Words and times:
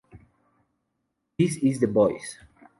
This 1.37 1.57
is 1.57 1.79
the 1.79 1.85
voice. 1.85 2.39